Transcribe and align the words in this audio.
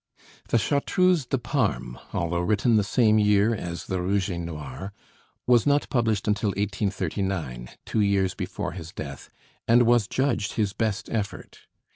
The 0.49 0.57
'Chartreuse 0.57 1.27
de 1.27 1.37
Parme,' 1.37 1.99
although 2.11 2.39
written 2.39 2.75
the 2.75 2.83
same 2.83 3.19
year 3.19 3.53
as 3.53 3.85
the 3.85 4.01
'Rouge 4.01 4.31
et 4.31 4.37
Noir', 4.39 4.93
was 5.45 5.67
not 5.67 5.87
published 5.91 6.27
until 6.27 6.49
1839, 6.53 7.69
two 7.85 7.99
years 8.01 8.33
before 8.33 8.71
his 8.71 8.91
death, 8.91 9.29
and 9.67 9.83
was 9.83 10.07
judged 10.07 10.53
his 10.53 10.73
best 10.73 11.07
effort. 11.11 11.67